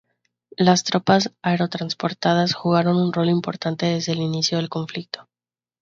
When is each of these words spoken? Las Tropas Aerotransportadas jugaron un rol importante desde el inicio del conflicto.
Las 0.57 0.83
Tropas 0.83 1.31
Aerotransportadas 1.43 2.55
jugaron 2.55 2.97
un 2.97 3.13
rol 3.13 3.29
importante 3.29 3.85
desde 3.85 4.13
el 4.13 4.21
inicio 4.23 4.57
del 4.57 4.67
conflicto. 4.67 5.29